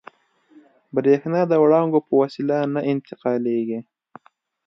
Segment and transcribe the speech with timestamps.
[0.95, 3.79] برېښنا د وړانګو په وسیله نه انتقالېږي.